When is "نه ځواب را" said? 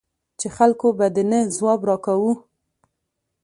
1.31-1.95